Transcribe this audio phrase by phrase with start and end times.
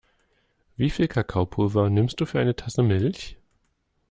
[0.77, 3.37] Wie viel Kakaopulver nimmst du für eine Tasse Milch?